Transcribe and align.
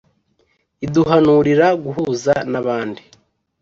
iduhanurira 0.85 1.67
guhuza 1.83 2.33
n'abandi 2.51 3.01